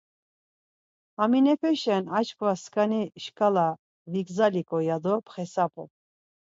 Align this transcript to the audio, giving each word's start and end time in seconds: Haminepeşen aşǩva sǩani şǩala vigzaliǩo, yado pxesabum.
Haminepeşen 1.19 2.03
aşǩva 2.17 2.51
sǩani 2.61 3.03
şǩala 3.23 3.67
vigzaliǩo, 4.11 4.77
yado 4.87 5.13
pxesabum. 5.25 5.89